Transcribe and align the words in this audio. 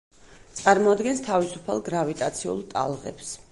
წარმოადგენს 0.59 1.21
თავისუფალ 1.27 1.83
გრავიტაციულ 1.91 2.67
ტალღებს. 2.75 3.33